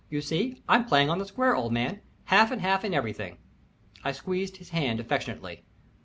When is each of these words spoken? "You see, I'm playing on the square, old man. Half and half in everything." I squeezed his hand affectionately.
"You 0.09 0.19
see, 0.21 0.63
I'm 0.67 0.85
playing 0.85 1.11
on 1.11 1.19
the 1.19 1.27
square, 1.27 1.55
old 1.55 1.71
man. 1.71 2.01
Half 2.23 2.49
and 2.49 2.59
half 2.61 2.83
in 2.83 2.91
everything." 2.91 3.37
I 4.03 4.13
squeezed 4.13 4.57
his 4.57 4.69
hand 4.69 4.99
affectionately. 4.99 5.63